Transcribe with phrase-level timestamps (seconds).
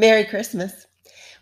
[0.00, 0.86] Merry Christmas.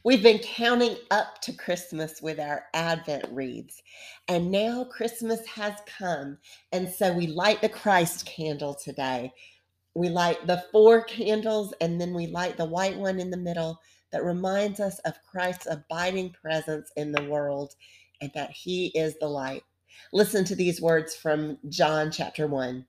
[0.02, 3.80] We've been counting up to Christmas with our Advent wreaths,
[4.26, 6.38] and now Christmas has come.
[6.72, 9.32] And so we light the Christ candle today.
[9.94, 13.78] We light the four candles, and then we light the white one in the middle
[14.10, 17.76] that reminds us of Christ's abiding presence in the world
[18.20, 19.62] and that He is the light.
[20.12, 22.84] Listen to these words from John chapter 1.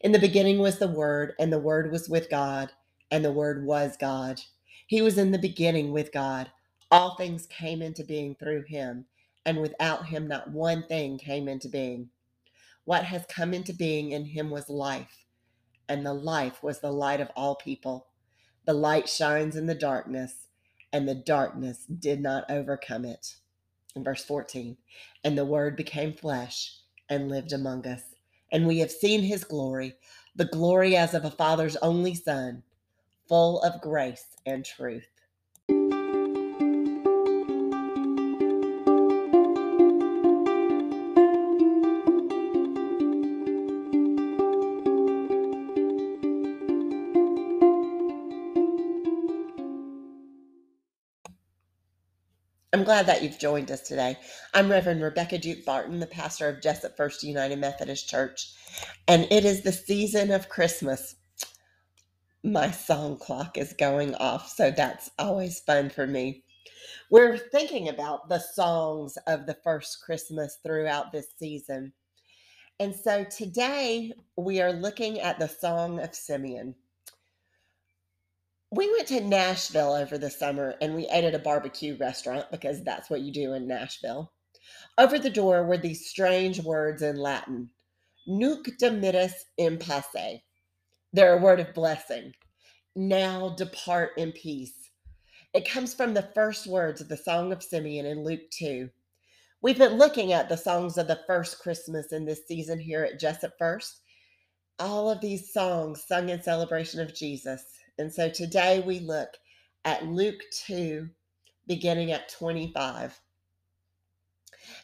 [0.00, 2.72] In the beginning was the Word, and the Word was with God,
[3.12, 4.40] and the Word was God.
[4.86, 6.50] He was in the beginning with God.
[6.90, 9.06] All things came into being through him,
[9.46, 12.10] and without him, not one thing came into being.
[12.84, 15.26] What has come into being in him was life,
[15.88, 18.08] and the life was the light of all people.
[18.66, 20.48] The light shines in the darkness,
[20.92, 23.36] and the darkness did not overcome it.
[23.96, 24.76] In verse 14,
[25.24, 26.78] and the word became flesh
[27.10, 28.02] and lived among us,
[28.52, 29.96] and we have seen his glory,
[30.36, 32.62] the glory as of a father's only son
[33.28, 35.06] full of grace and truth.
[52.72, 54.18] I'm glad that you've joined us today.
[54.52, 58.52] I'm Reverend Rebecca Duke Barton, the pastor of Jessup First United Methodist Church,
[59.06, 61.14] and it is the season of Christmas
[62.54, 64.48] my song clock is going off.
[64.48, 66.44] So that's always fun for me.
[67.10, 71.92] We're thinking about the songs of the first Christmas throughout this season.
[72.78, 76.76] And so today we are looking at the Song of Simeon.
[78.70, 82.84] We went to Nashville over the summer and we ate at a barbecue restaurant because
[82.84, 84.32] that's what you do in Nashville.
[84.96, 87.70] Over the door were these strange words in Latin
[88.28, 90.40] Nunc dimittis in pace.
[91.12, 92.32] They're a word of blessing.
[92.96, 94.90] Now depart in peace.
[95.52, 98.88] It comes from the first words of the Song of Simeon in Luke 2.
[99.60, 103.18] We've been looking at the songs of the first Christmas in this season here at
[103.18, 104.00] Jessup First.
[104.78, 107.64] All of these songs sung in celebration of Jesus.
[107.98, 109.30] And so today we look
[109.84, 111.08] at Luke 2,
[111.66, 113.20] beginning at 25.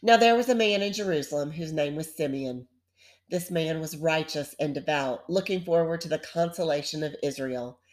[0.02, 2.66] Now there was a man in Jerusalem whose name was Simeon.
[3.28, 7.79] This man was righteous and devout, looking forward to the consolation of Israel,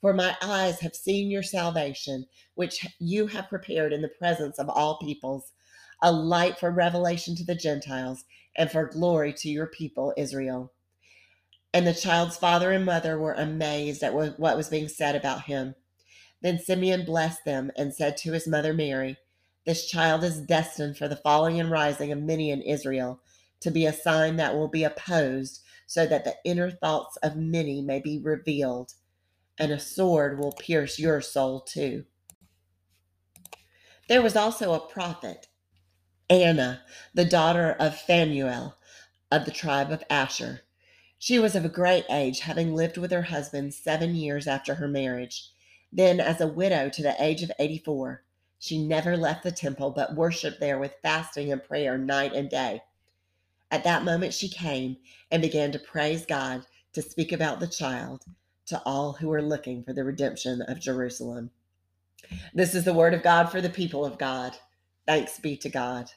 [0.00, 4.68] For my eyes have seen your salvation, which you have prepared in the presence of
[4.68, 5.52] all peoples,
[6.02, 8.24] a light for revelation to the Gentiles
[8.56, 10.72] and for glory to your people, Israel.
[11.74, 15.74] And the child's father and mother were amazed at what was being said about him.
[16.42, 19.18] Then Simeon blessed them and said to his mother Mary,
[19.66, 23.20] This child is destined for the falling and rising of many in Israel
[23.60, 27.82] to be a sign that will be opposed, so that the inner thoughts of many
[27.82, 28.94] may be revealed,
[29.58, 32.04] and a sword will pierce your soul too.
[34.08, 35.48] There was also a prophet,
[36.28, 36.82] Anna,
[37.14, 38.76] the daughter of Phanuel
[39.30, 40.62] of the tribe of Asher.
[41.18, 44.88] She was of a great age, having lived with her husband seven years after her
[44.88, 45.50] marriage.
[45.92, 48.24] Then, as a widow to the age of 84,
[48.58, 52.82] she never left the temple but worshiped there with fasting and prayer night and day.
[53.70, 54.96] At that moment, she came
[55.30, 58.24] and began to praise God to speak about the child
[58.70, 61.50] to all who are looking for the redemption of Jerusalem.
[62.54, 64.56] This is the word of God for the people of God.
[65.06, 66.10] Thanks be to God.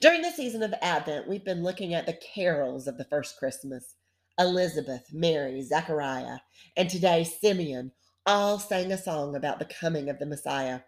[0.00, 3.94] During the season of Advent, we've been looking at the carols of the first Christmas.
[4.38, 6.38] Elizabeth, Mary, Zechariah,
[6.76, 7.92] and today Simeon
[8.26, 10.80] all sang a song about the coming of the Messiah.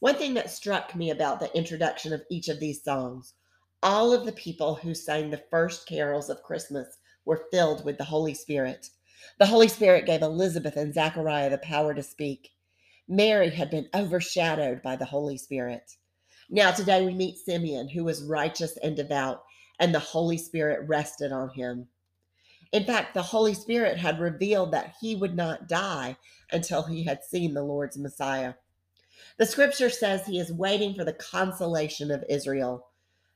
[0.00, 3.34] One thing that struck me about the introduction of each of these songs
[3.82, 8.04] all of the people who sang the first carols of Christmas were filled with the
[8.04, 8.90] Holy Spirit.
[9.38, 12.50] The Holy Spirit gave Elizabeth and Zachariah the power to speak.
[13.08, 15.96] Mary had been overshadowed by the Holy Spirit.
[16.48, 19.42] Now, today we meet Simeon, who was righteous and devout,
[19.78, 21.88] and the Holy Spirit rested on him.
[22.72, 26.16] In fact, the Holy Spirit had revealed that he would not die
[26.50, 28.54] until he had seen the Lord's Messiah.
[29.38, 32.88] The scripture says he is waiting for the consolation of Israel.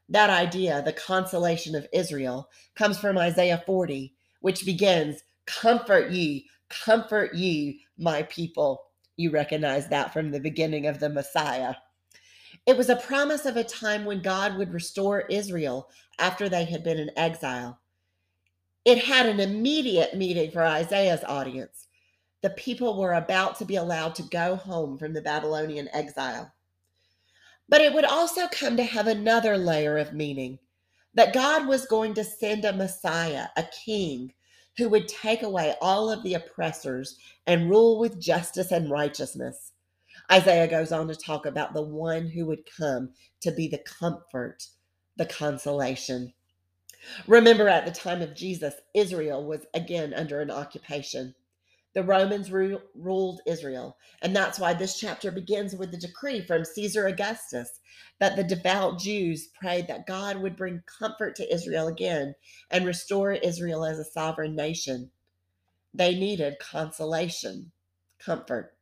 [0.09, 7.35] That idea, the consolation of Israel, comes from Isaiah 40, which begins, Comfort ye, comfort
[7.35, 8.83] ye, my people.
[9.17, 11.75] You recognize that from the beginning of the Messiah.
[12.67, 15.89] It was a promise of a time when God would restore Israel
[16.19, 17.81] after they had been in exile.
[18.85, 21.89] It had an immediate meaning for Isaiah's audience.
[22.43, 26.53] The people were about to be allowed to go home from the Babylonian exile.
[27.69, 30.59] But it would also come to have another layer of meaning
[31.15, 34.33] that God was going to send a Messiah, a king,
[34.79, 39.73] who would take away all of the oppressors and rule with justice and righteousness.
[40.33, 43.11] Isaiah goes on to talk about the one who would come
[43.43, 44.69] to be the comfort,
[45.17, 46.35] the consolation.
[47.29, 51.36] Remember, at the time of Jesus, Israel was again under an occupation.
[51.97, 56.63] The Romans ru- ruled Israel, and that's why this chapter begins with the decree from
[56.63, 57.81] Caesar Augustus
[58.19, 62.35] that the devout Jews prayed that God would bring comfort to Israel again
[62.71, 65.11] and restore Israel as a sovereign nation.
[65.95, 67.73] They needed consolation,
[68.19, 68.77] comfort.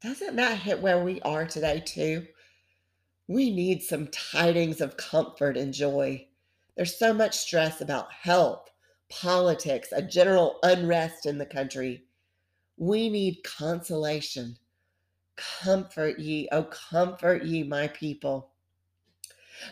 [0.00, 2.28] Doesn't that hit where we are today, too?
[3.26, 6.28] We need some tidings of comfort and joy.
[6.76, 8.70] There's so much stress about health,
[9.10, 12.04] politics, a general unrest in the country.
[12.76, 14.56] We need consolation.
[15.36, 18.50] Comfort ye, oh, comfort ye, my people.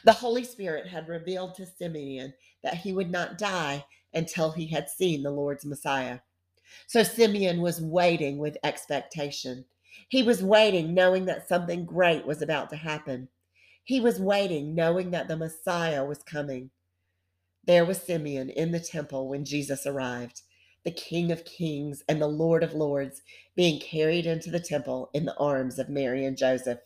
[0.05, 3.85] The Holy Spirit had revealed to Simeon that he would not die
[4.15, 6.21] until he had seen the Lord's Messiah.
[6.87, 9.65] So Simeon was waiting with expectation.
[10.09, 13.29] He was waiting, knowing that something great was about to happen.
[13.85, 16.71] He was waiting, knowing that the Messiah was coming.
[17.67, 20.43] There was Simeon in the temple when Jesus arrived,
[20.85, 23.23] the King of Kings and the Lord of Lords,
[23.57, 26.79] being carried into the temple in the arms of Mary and Joseph.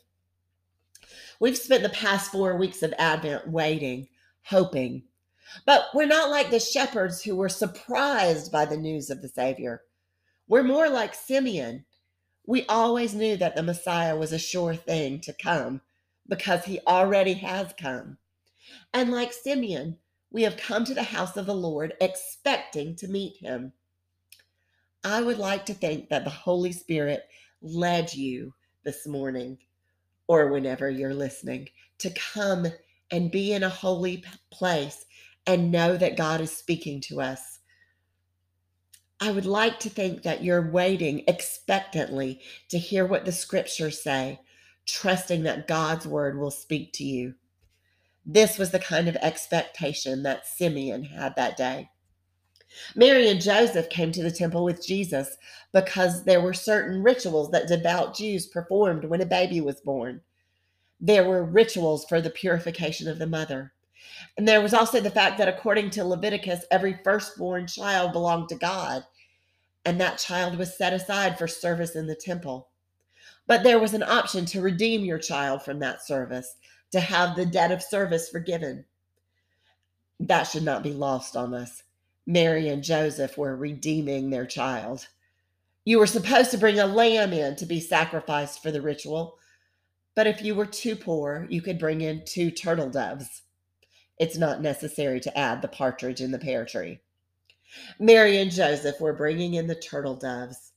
[1.39, 4.09] We've spent the past four weeks of Advent waiting,
[4.45, 5.03] hoping.
[5.67, 9.83] But we're not like the shepherds who were surprised by the news of the Savior.
[10.49, 11.85] We're more like Simeon.
[12.47, 15.83] We always knew that the Messiah was a sure thing to come
[16.27, 18.17] because he already has come.
[18.95, 19.99] And like Simeon,
[20.31, 23.73] we have come to the house of the Lord expecting to meet him.
[25.03, 27.23] I would like to think that the Holy Spirit
[27.63, 28.55] led you
[28.85, 29.59] this morning
[30.29, 31.69] or whenever you're listening
[31.99, 32.67] to come
[33.11, 35.05] and be in a holy place
[35.47, 37.59] and know that God is speaking to us.
[39.21, 44.41] I would like to think that you're waiting expectantly to hear what the scriptures say,
[44.87, 47.35] trusting that God's word will speak to you.
[48.25, 51.91] This was the kind of expectation that Simeon had that day.
[52.95, 55.37] Mary and Joseph came to the temple with Jesus
[55.73, 60.21] because there were certain rituals that devout Jews performed when a baby was born.
[61.01, 63.73] There were rituals for the purification of the mother.
[64.37, 68.55] And there was also the fact that according to Leviticus, every firstborn child belonged to
[68.55, 69.05] God,
[69.85, 72.69] and that child was set aside for service in the temple.
[73.47, 76.55] But there was an option to redeem your child from that service
[76.93, 78.85] to have the debt of service forgiven.
[80.19, 81.83] That should not be lost on us.
[82.27, 85.09] Mary and Joseph were redeeming their child.
[85.85, 89.39] You were supposed to bring a lamb in to be sacrificed for the ritual,
[90.15, 93.43] but if you were too poor, you could bring in two turtle doves.
[94.19, 97.01] It's not necessary to add the partridge in the pear tree.
[97.99, 100.73] Mary and Joseph were bringing in the turtle doves.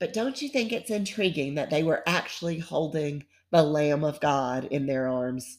[0.00, 4.64] But don't you think it's intriguing that they were actually holding the Lamb of God
[4.66, 5.58] in their arms.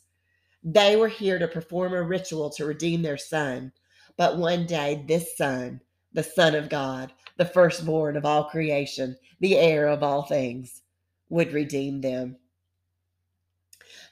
[0.63, 3.73] They were here to perform a ritual to redeem their son.
[4.17, 5.81] But one day, this son,
[6.13, 10.83] the Son of God, the firstborn of all creation, the heir of all things,
[11.29, 12.37] would redeem them.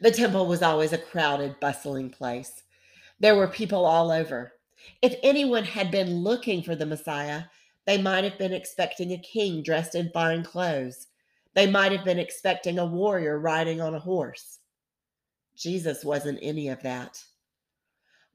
[0.02, 2.64] The temple was always a crowded, bustling place.
[3.20, 4.54] There were people all over.
[5.02, 7.44] If anyone had been looking for the Messiah,
[7.86, 11.08] they might have been expecting a king dressed in fine clothes.
[11.56, 14.60] They might have been expecting a warrior riding on a horse.
[15.56, 17.22] Jesus wasn't any of that.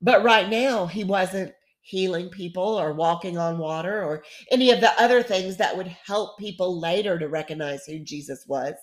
[0.03, 4.91] But right now, he wasn't healing people or walking on water or any of the
[5.01, 8.75] other things that would help people later to recognize who Jesus was.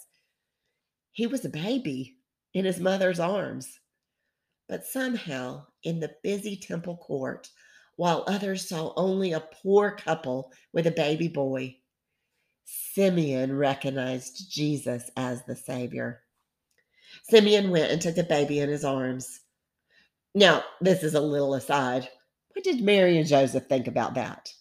[1.12, 2.18] He was a baby
[2.54, 3.80] in his mother's arms.
[4.70, 7.50] But somehow, in the busy temple court,
[7.98, 11.76] while others saw only a poor couple with a baby boy,
[12.94, 16.22] Simeon recognized Jesus as the Savior.
[17.24, 19.42] Simeon went and took the baby in his arms.
[20.34, 22.08] Now, this is a little aside.
[22.54, 24.54] What did Mary and Joseph think about that?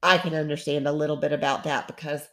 [0.00, 2.28] I can understand a little bit about that because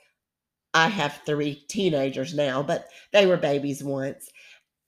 [0.73, 4.29] I have three teenagers now, but they were babies once.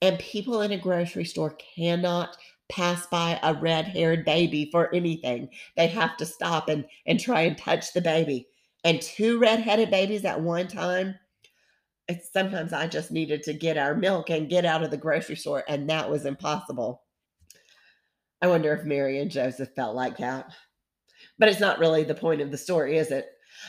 [0.00, 2.36] And people in a grocery store cannot
[2.68, 5.48] pass by a red haired baby for anything.
[5.76, 8.46] They have to stop and, and try and touch the baby
[8.86, 11.16] and two redheaded babies at one time,
[12.32, 15.64] sometimes I just needed to get our milk and get out of the grocery store,
[15.66, 17.02] and that was impossible.
[18.40, 20.52] I wonder if Mary and Joseph felt like that.
[21.36, 23.26] But it's not really the point of the story, is it?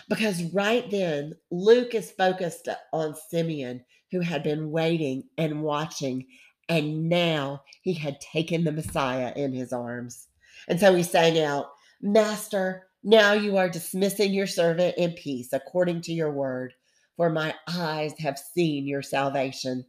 [0.08, 6.28] Because right then, Luke is focused on Simeon, who had been waiting and watching,
[6.70, 10.28] and now he had taken the Messiah in his arms.
[10.68, 11.72] And so he sang out,
[12.04, 16.74] Master, now you are dismissing your servant in peace according to your word,
[17.16, 19.86] for my eyes have seen your salvation.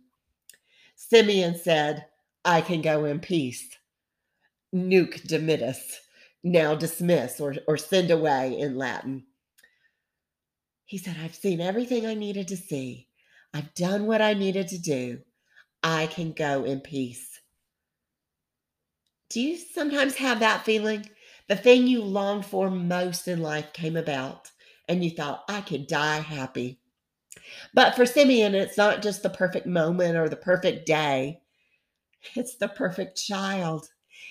[0.96, 2.06] Simeon said,
[2.44, 3.68] I can go in peace.
[4.72, 5.96] Nunc dimittis,
[6.42, 9.24] now dismiss or, or send away in Latin.
[10.84, 13.08] He said, I've seen everything I needed to see.
[13.52, 15.20] I've done what I needed to do.
[15.82, 17.40] I can go in peace.
[19.30, 21.08] Do you sometimes have that feeling?
[21.48, 24.50] The thing you longed for most in life came about,
[24.86, 26.78] and you thought, I could die happy.
[27.72, 31.40] But for Simeon, it's not just the perfect moment or the perfect day,
[32.34, 33.88] it's the perfect child.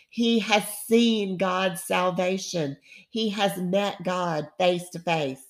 [0.09, 2.77] He has seen God's salvation,
[3.09, 5.43] he has met God face to face.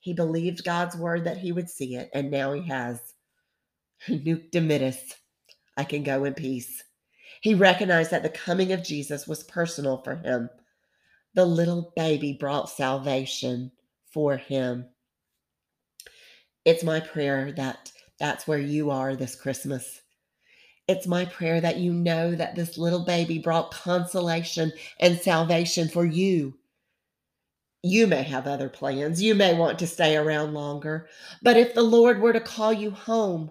[0.00, 3.00] He believed God's word that he would see it, and now he has.
[4.08, 5.14] Nunc dimittis.
[5.76, 6.84] I can go in peace.
[7.44, 10.48] He recognized that the coming of Jesus was personal for him.
[11.34, 13.70] The little baby brought salvation
[14.10, 14.86] for him.
[16.64, 20.00] It's my prayer that that's where you are this Christmas.
[20.88, 26.06] It's my prayer that you know that this little baby brought consolation and salvation for
[26.06, 26.54] you.
[27.82, 29.20] You may have other plans.
[29.20, 31.10] You may want to stay around longer.
[31.42, 33.50] But if the Lord were to call you home,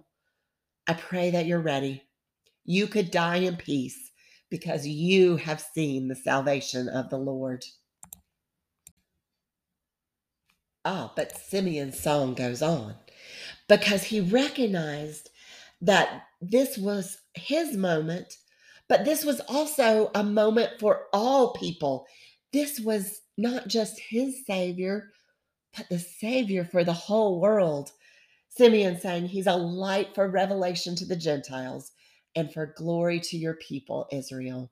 [0.87, 2.01] I pray that you're ready.
[2.65, 4.11] You could die in peace
[4.49, 7.65] because you have seen the salvation of the Lord.
[10.85, 12.95] Ah, but Simeon's song goes on
[13.67, 15.29] because he recognized
[15.81, 18.37] that this was his moment,
[18.87, 22.05] but this was also a moment for all people.
[22.51, 25.09] This was not just his Savior,
[25.75, 27.91] but the Savior for the whole world.
[28.49, 31.91] Simeon saying he's a light for revelation to the Gentiles
[32.35, 34.71] and for glory to your people, Israel.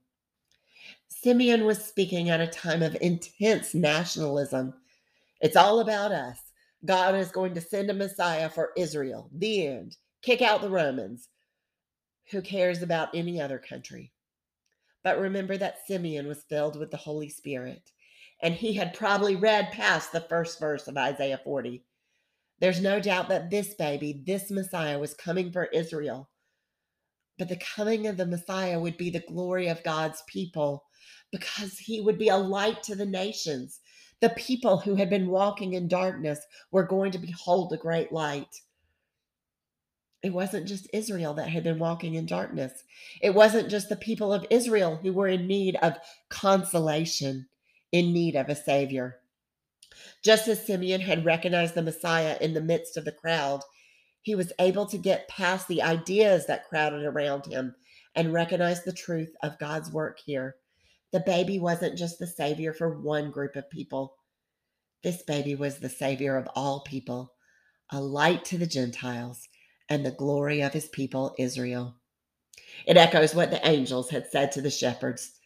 [1.10, 4.74] Simeon was speaking at a time of intense nationalism.
[5.42, 6.40] It's all about us.
[6.86, 9.30] God is going to send a Messiah for Israel.
[9.34, 9.98] The end.
[10.24, 11.30] Kick out the Romans.
[12.32, 14.12] Who cares about any other country?
[15.04, 17.92] But remember that Simeon was filled with the Holy Spirit,
[18.42, 21.84] and he had probably read past the first verse of Isaiah 40.
[22.62, 26.30] There's no doubt that this baby, this Messiah, was coming for Israel.
[27.42, 30.84] But the coming of the Messiah would be the glory of God's people
[31.32, 33.80] because he would be a light to the nations.
[34.20, 38.62] The people who had been walking in darkness were going to behold a great light.
[40.22, 42.84] It wasn't just Israel that had been walking in darkness.
[43.24, 45.98] It wasn't just the people of Israel who were in need of
[46.30, 47.48] consolation,
[47.92, 49.18] in need of a Savior.
[50.24, 53.64] Just as Simeon had recognized the Messiah in the midst of the crowd,
[54.22, 57.76] he was able to get past the ideas that crowded around him
[58.16, 60.56] and recognize the truth of God's work here.
[61.12, 64.16] The baby wasn't just the Savior for one group of people,
[65.04, 67.34] this baby was the Savior of all people,
[67.90, 69.48] a light to the Gentiles
[69.90, 71.96] and the glory of his people, Israel.
[72.86, 75.40] It echoes what the angels had said to the shepherds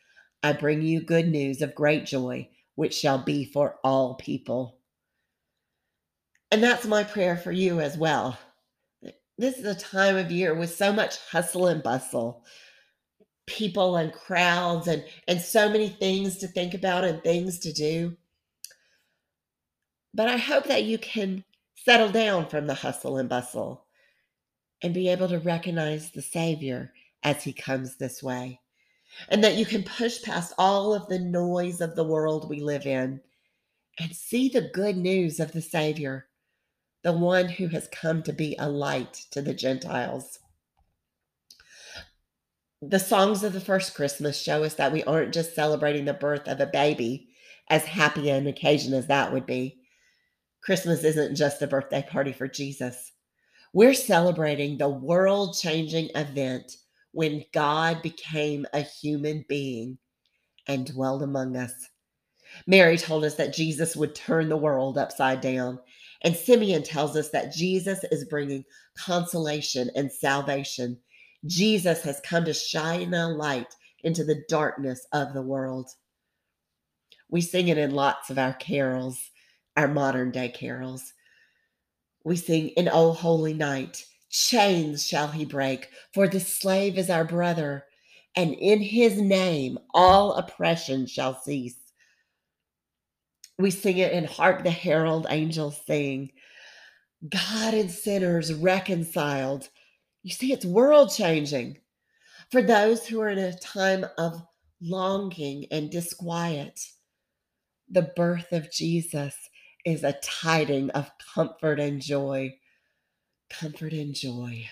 [0.43, 4.77] I bring you good news of great joy which shall be for all people.
[6.51, 8.37] And that's my prayer for you as well.
[9.37, 12.45] This is a time of year with so much hustle and bustle,
[13.47, 18.15] people and crowds, and, and so many things to think about and things to do.
[20.13, 21.43] But I hope that you can
[21.75, 23.85] settle down from the hustle and bustle
[24.81, 28.61] and be able to recognize the Savior as He comes this way
[29.29, 32.85] and that you can push past all of the noise of the world we live
[32.85, 33.21] in
[33.99, 36.27] and see the good news of the Savior,
[37.05, 40.39] the one who has come to be a light to the Gentiles.
[42.81, 46.47] The songs of the first Christmas show us that we aren't just celebrating the birth
[46.47, 47.29] of a baby,
[47.69, 49.77] as happy an occasion as that would be.
[50.63, 53.11] Christmas isn't just a birthday party for Jesus.
[53.71, 56.71] We're celebrating the world changing event
[57.11, 59.99] when God became a human being
[60.67, 61.73] and dwelled among us.
[62.65, 65.79] Mary told us that Jesus would turn the world upside down.
[66.23, 68.65] And Simeon tells us that Jesus is bringing
[68.97, 70.97] consolation and salvation.
[71.45, 75.89] Jesus has come to shine a light into the darkness of the world.
[77.29, 79.31] We sing it in lots of our carols,
[79.75, 81.13] our modern day carols.
[82.23, 87.25] We sing, In O Holy Night, chains shall he break, for the slave is our
[87.25, 87.85] brother,
[88.35, 91.84] and in his name all oppression shall cease.
[93.59, 96.31] We sing it in Hark the Herald Angels Sing.
[97.29, 99.69] God and sinners reconciled.
[100.23, 101.79] You see, it's world changing.
[102.51, 104.43] For those who are in a time of
[104.81, 106.81] longing and disquiet,
[107.89, 109.35] the birth of Jesus
[109.85, 112.57] is a tiding of comfort and joy.
[113.49, 114.67] Comfort and joy.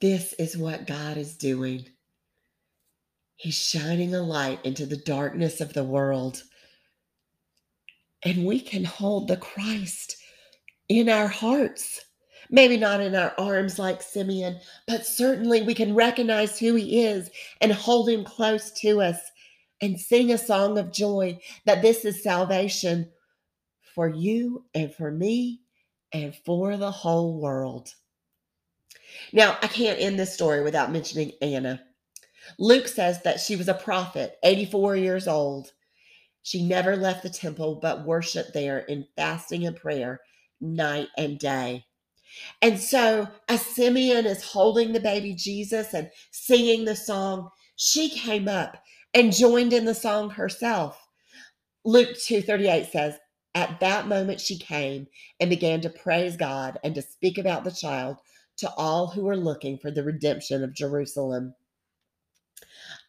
[0.00, 1.86] This is what God is doing.
[3.42, 6.44] He's shining a light into the darkness of the world.
[8.24, 10.16] And we can hold the Christ
[10.88, 12.04] in our hearts.
[12.50, 17.30] Maybe not in our arms like Simeon, but certainly we can recognize who he is
[17.60, 19.18] and hold him close to us
[19.80, 23.10] and sing a song of joy that this is salvation
[23.92, 25.62] for you and for me
[26.12, 27.92] and for the whole world.
[29.32, 31.82] Now, I can't end this story without mentioning Anna.
[32.58, 35.72] Luke says that she was a prophet, 84 years old.
[36.42, 40.20] She never left the temple but worshiped there in fasting and prayer
[40.60, 41.84] night and day.
[42.60, 48.48] And so, as Simeon is holding the baby Jesus and singing the song, she came
[48.48, 48.82] up
[49.14, 51.08] and joined in the song herself.
[51.84, 53.18] Luke 2:38 says,
[53.54, 55.08] "At that moment she came
[55.40, 58.18] and began to praise God and to speak about the child
[58.58, 61.54] to all who were looking for the redemption of Jerusalem."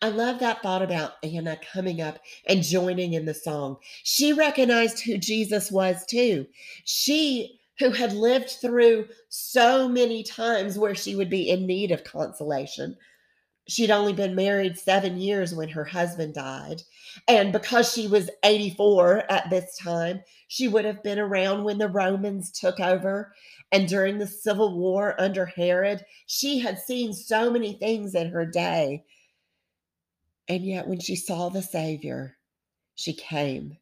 [0.01, 3.77] I love that thought about Anna coming up and joining in the song.
[4.03, 6.46] She recognized who Jesus was too.
[6.84, 12.03] She who had lived through so many times where she would be in need of
[12.03, 12.96] consolation.
[13.68, 16.82] She'd only been married seven years when her husband died.
[17.27, 21.88] And because she was 84 at this time, she would have been around when the
[21.88, 23.33] Romans took over.
[23.72, 28.46] And during the civil war under Herod, she had seen so many things in her
[28.46, 29.03] day
[30.48, 32.38] and yet, when she saw the Savior,
[32.96, 33.77] she came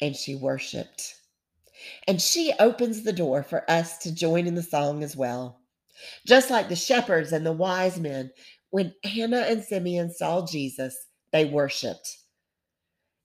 [0.00, 1.14] and she worshiped.
[2.08, 5.60] And she opens the door for us to join in the song as well.
[6.26, 8.30] Just like the shepherds and the wise men,
[8.70, 10.96] when Anna and Simeon saw Jesus,
[11.32, 12.18] they worshiped.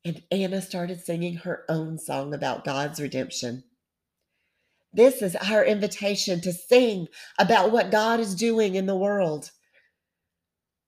[0.05, 3.63] And Anna started singing her own song about God's redemption.
[4.93, 9.51] This is our invitation to sing about what God is doing in the world.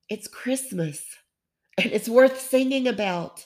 [0.09, 1.03] It's Christmas
[1.83, 3.45] and it's worth singing about.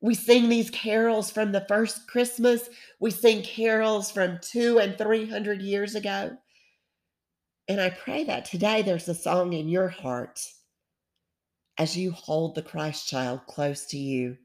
[0.00, 2.68] We sing these carols from the first Christmas.
[2.98, 6.36] We sing carols from two and three hundred years ago.
[7.68, 10.40] And I pray that today there's a song in your heart
[11.78, 14.36] as you hold the Christ child close to you.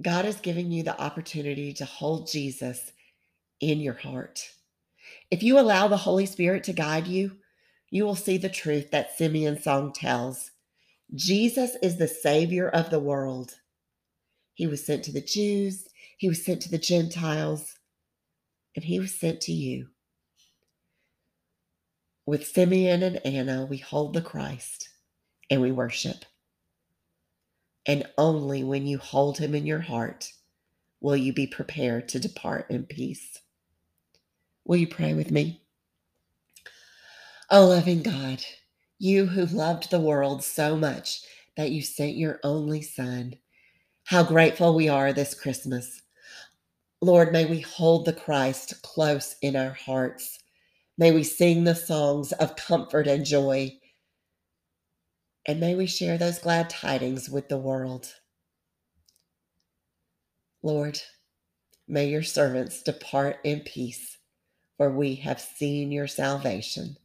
[0.00, 2.92] God is giving you the opportunity to hold Jesus
[3.60, 4.48] in your heart.
[5.30, 7.32] If you allow the Holy Spirit to guide you,
[7.92, 10.50] you will see the truth that Simeon's song tells.
[11.14, 13.56] Jesus is the Savior of the world.
[14.54, 17.76] He was sent to the Jews, He was sent to the Gentiles,
[18.74, 19.88] and He was sent to you.
[22.24, 24.88] With Simeon and Anna, we hold the Christ
[25.50, 26.24] and we worship.
[27.84, 30.32] And only when you hold Him in your heart
[31.02, 33.40] will you be prepared to depart in peace.
[34.64, 35.61] Will you pray with me?
[37.54, 38.42] Oh, loving God,
[38.98, 41.20] you who loved the world so much
[41.58, 43.34] that you sent your only Son,
[44.04, 46.00] how grateful we are this Christmas.
[47.02, 50.38] Lord, may we hold the Christ close in our hearts.
[50.96, 53.78] May we sing the songs of comfort and joy.
[55.44, 58.14] And may we share those glad tidings with the world.
[60.62, 60.98] Lord,
[61.86, 64.16] may your servants depart in peace,
[64.78, 66.96] for we have seen your salvation.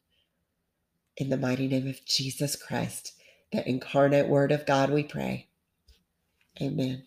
[1.18, 3.14] In the mighty name of Jesus Christ,
[3.54, 5.48] the incarnate Word of God, we pray.
[6.62, 7.06] Amen.